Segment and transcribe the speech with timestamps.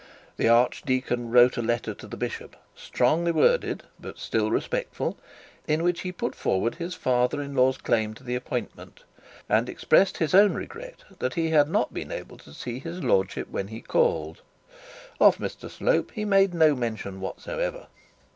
[0.37, 5.15] The archdeacon wrote a letter to the bishop, strongly worded, but still respectful,
[5.67, 9.03] in which he put forward his father in law's claim to the appointment,
[9.47, 13.49] and expressed his own regret that he had not been able to see his lordship
[13.51, 14.41] when he called.
[15.19, 17.85] Of Mr Slope me made no mention whatsoever.